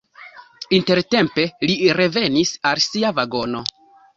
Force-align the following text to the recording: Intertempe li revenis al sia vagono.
Intertempe 0.77 1.45
li 1.67 1.75
revenis 1.99 2.55
al 2.71 2.83
sia 2.87 3.13
vagono. 3.21 3.63